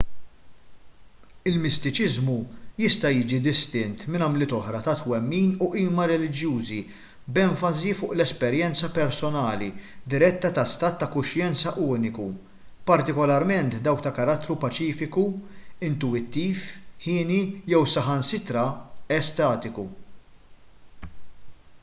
il-mistiċiżmu 1.49 2.35
jista' 2.83 3.09
jiġi 3.15 3.39
distint 3.47 3.99
minn 4.13 4.23
għamliet 4.27 4.55
oħra 4.59 4.79
ta' 4.87 4.95
twemmin 5.01 5.51
u 5.65 5.67
qima 5.75 6.05
reliġjużi 6.11 6.77
b'enfasi 7.35 7.91
fuq 7.99 8.15
l-esperjenza 8.15 8.89
personali 8.95 9.67
diretta 10.15 10.51
ta' 10.55 10.65
stat 10.73 10.97
ta' 11.03 11.09
kuxjenza 11.17 11.75
uniku 11.89 12.27
partikolarment 12.91 13.79
dawk 13.89 14.03
ta' 14.09 14.15
karattru 14.21 14.57
paċifiku 14.67 15.27
intuwittiv 15.91 16.67
hieni 17.11 17.41
jew 17.77 17.83
saħansitra 17.97 18.65
estatiku 19.21 19.87